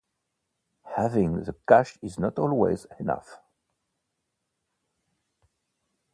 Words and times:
Having 0.95 1.43
the 1.43 1.53
cash 1.69 1.99
is 2.01 2.17
not 2.19 2.39
always 2.39 2.87
enough. 2.99 3.37